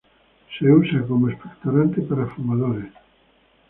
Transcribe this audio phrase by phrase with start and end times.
[0.61, 2.91] Uso como expectorante para fumadores.